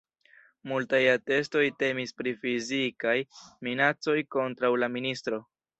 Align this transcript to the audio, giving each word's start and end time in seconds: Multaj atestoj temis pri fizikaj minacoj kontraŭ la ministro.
Multaj 0.71 1.01
atestoj 1.11 1.63
temis 1.83 2.15
pri 2.23 2.35
fizikaj 2.41 3.17
minacoj 3.69 4.21
kontraŭ 4.39 4.77
la 4.85 4.95
ministro. 4.99 5.47